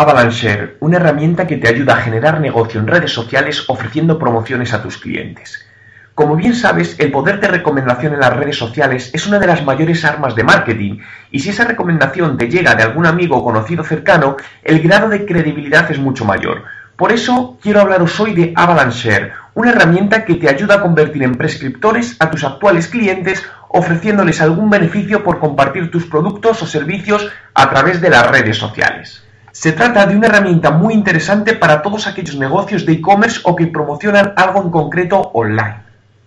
[0.00, 4.82] Avalanche, una herramienta que te ayuda a generar negocio en redes sociales ofreciendo promociones a
[4.82, 5.66] tus clientes.
[6.14, 9.64] Como bien sabes, el poder de recomendación en las redes sociales es una de las
[9.64, 10.98] mayores armas de marketing,
[11.30, 15.24] y si esa recomendación te llega de algún amigo o conocido cercano, el grado de
[15.24, 16.64] credibilidad es mucho mayor.
[16.96, 21.36] Por eso quiero hablaros hoy de Avalanche, una herramienta que te ayuda a convertir en
[21.36, 27.70] prescriptores a tus actuales clientes ofreciéndoles algún beneficio por compartir tus productos o servicios a
[27.70, 29.25] través de las redes sociales.
[29.58, 33.66] Se trata de una herramienta muy interesante para todos aquellos negocios de e-commerce o que
[33.66, 35.76] promocionan algo en concreto online.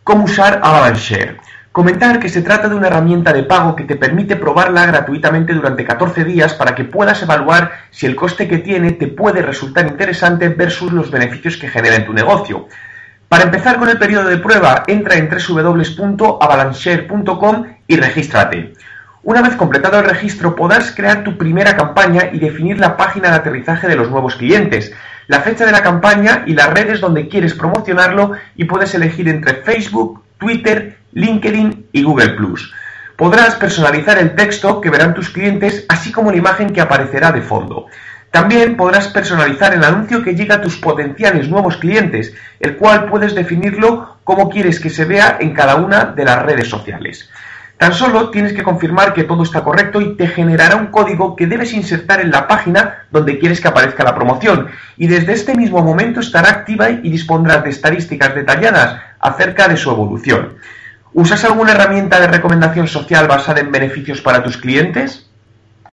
[0.04, 1.38] ¿Cómo usar Avalanche?
[1.72, 5.86] Comentar que se trata de una herramienta de pago que te permite probarla gratuitamente durante
[5.86, 10.50] 14 días para que puedas evaluar si el coste que tiene te puede resultar interesante
[10.50, 12.68] versus los beneficios que genera en tu negocio.
[13.28, 18.73] Para empezar con el periodo de prueba, entra en www.avalanche.com y regístrate.
[19.23, 23.36] Una vez completado el registro, podrás crear tu primera campaña y definir la página de
[23.36, 24.94] aterrizaje de los nuevos clientes
[25.30, 29.62] la fecha de la campaña y las redes donde quieres promocionarlo y puedes elegir entre
[29.62, 32.36] Facebook, Twitter, LinkedIn y Google⁇
[33.16, 37.44] Podrás personalizar el texto que verán tus clientes, así como la imagen que aparecerá de
[37.44, 37.86] fondo.
[38.31, 43.36] También podrás personalizar el anuncio que llega a tus potenciales nuevos clientes, el cual puedes
[43.36, 47.30] definirlo como quieres que se vea en cada una de las redes sociales.
[47.80, 51.47] Tan solo tienes que confirmar que todo está correcto y te generará un código que
[51.47, 55.81] debes insertar en la página donde quieres que aparezca la promoción y desde este mismo
[55.81, 60.57] momento estará activa y dispondrás de estadísticas detalladas acerca de su evolución.
[61.13, 65.28] ¿Usas alguna herramienta de recomendación social basada en beneficios para tus clientes?